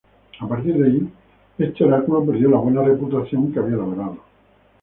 A 0.39 0.47
partir 0.47 0.73
de 0.79 0.85
allí, 0.87 1.07
este 1.59 1.83
oráculo 1.83 2.25
perdió 2.25 2.49
la 2.49 2.57
buena 2.57 2.81
reputación 2.81 3.53
que 3.53 3.59
había 3.59 3.75
logrado. 3.77 4.17